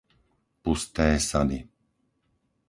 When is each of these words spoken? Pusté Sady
Pusté 0.63 1.07
Sady 1.27 1.59